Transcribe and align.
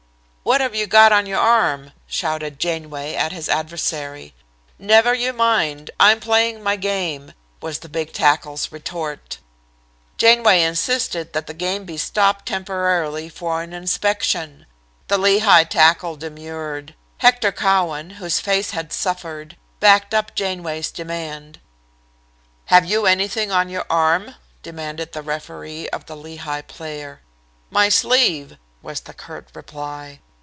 "'What 0.43 0.59
have 0.59 0.73
you 0.75 0.85
got 0.87 1.13
on 1.13 1.27
your 1.27 1.39
arm?' 1.39 1.93
shouted 2.07 2.59
Janeway 2.59 3.13
at 3.15 3.31
his 3.31 3.47
adversary. 3.47 4.33
"'Never 4.77 5.13
you 5.13 5.31
mind. 5.31 5.91
I'm 5.99 6.19
playing 6.19 6.61
my 6.63 6.75
game,' 6.75 7.33
was 7.61 7.79
the 7.79 7.87
big 7.87 8.11
tackle's 8.11 8.69
retort. 8.69 9.37
"Janeway 10.17 10.63
insisted 10.63 11.31
that 11.31 11.47
the 11.47 11.53
game 11.53 11.85
be 11.85 11.95
stopped 11.95 12.47
temporarily 12.47 13.29
for 13.29 13.61
an 13.61 13.71
inspection. 13.71 14.65
The 15.07 15.17
Lehigh 15.19 15.63
tackle 15.63 16.17
demurred. 16.17 16.95
Hector 17.19 17.51
Cowan, 17.53 18.09
whose 18.19 18.41
face 18.41 18.71
had 18.71 18.91
suffered, 18.91 19.55
backed 19.79 20.13
up 20.13 20.35
Janeway's 20.35 20.91
demand. 20.91 21.59
"'Have 22.65 22.83
you 22.83 23.05
anything 23.05 23.51
on 23.51 23.69
your 23.69 23.85
arm?' 23.89 24.35
demanded 24.63 25.13
the 25.13 25.21
referee 25.21 25.87
of 25.89 26.07
the 26.07 26.17
Lehigh 26.17 26.61
player. 26.63 27.21
"'My 27.69 27.87
sleeve,' 27.87 28.57
was 28.81 29.01
the 29.01 29.13
curt 29.13 29.47
reply. 29.53 30.19